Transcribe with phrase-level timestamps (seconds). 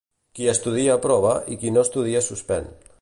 [0.37, 2.73] Qui estudia aprova i qui no estudia suspèn